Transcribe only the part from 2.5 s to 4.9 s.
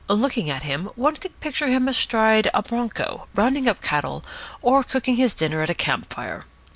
a bronco, rounding up cattle, or